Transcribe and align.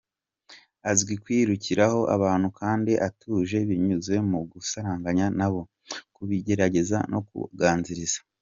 Azi 0.89 1.03
kwikururiraho 1.07 1.99
abantu 2.15 2.47
kandi 2.59 2.91
atuje 3.07 3.57
binyuze 3.69 4.15
mu 4.29 4.39
gusaranganya 4.51 5.25
nabo, 5.39 5.61
kubiyegereza 6.15 6.97
no 7.11 7.19
kubaganiriza. 7.27 8.19